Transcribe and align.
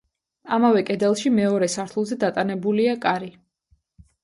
ამავე 0.55 0.81
კედელში 0.87 1.33
მეორე 1.35 1.69
სართულზე 1.75 2.19
დატანებულია 2.25 2.99
კარი. 3.07 3.33